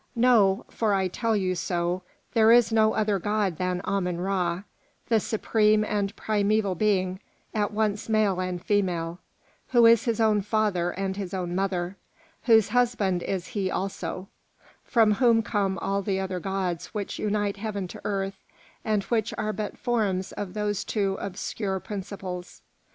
[0.15, 2.01] Know, for I tell you so,
[2.33, 4.63] there is no other god than Ammon Ra,
[5.09, 7.19] the supreme and primeval being,
[7.53, 9.19] at once male and female;
[9.67, 11.97] who is his own father and his own mother,
[12.45, 14.27] whose husband he is also;
[14.83, 18.43] from whom come all the other gods which unite heaven to earth
[18.83, 22.63] and which are but forms of those two obscure principles.